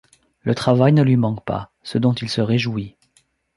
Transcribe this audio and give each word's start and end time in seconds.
Le 0.41 0.55
travail 0.55 0.93
ne 0.93 1.03
lui 1.03 1.15
manque 1.15 1.45
pas, 1.45 1.69
ce 1.83 1.99
dont 1.99 2.13
il 2.13 2.27
se 2.27 2.41
réjouit. 2.41 2.95